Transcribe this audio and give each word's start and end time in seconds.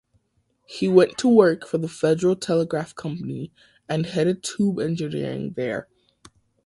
He 0.65 0.87
went 0.87 1.19
to 1.19 1.29
work 1.29 1.67
for 1.67 1.77
the 1.77 1.87
Federal 1.87 2.35
Telegraph 2.35 2.95
Company, 2.95 3.53
and 3.87 4.07
headed 4.07 4.41
tube 4.41 4.79
engineering 4.79 5.51
there. 5.55 5.89